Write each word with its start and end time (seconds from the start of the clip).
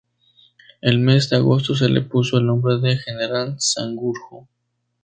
En 0.81 0.89
el 0.93 0.97
mes 0.97 1.29
de 1.29 1.35
agosto 1.37 1.75
se 1.75 1.87
le 1.87 2.01
puso 2.01 2.39
el 2.39 2.47
nombre 2.47 2.79
de 2.79 2.97
"General 2.97 3.53
Sanjurjo". 3.59 4.47